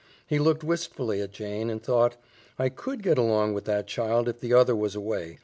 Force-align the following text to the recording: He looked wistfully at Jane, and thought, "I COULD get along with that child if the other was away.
He 0.25 0.39
looked 0.39 0.63
wistfully 0.63 1.21
at 1.21 1.31
Jane, 1.31 1.69
and 1.69 1.79
thought, 1.79 2.17
"I 2.57 2.69
COULD 2.69 3.03
get 3.03 3.17
along 3.19 3.53
with 3.53 3.65
that 3.65 3.85
child 3.85 4.27
if 4.27 4.39
the 4.39 4.51
other 4.51 4.75
was 4.75 4.95
away. 4.95 5.37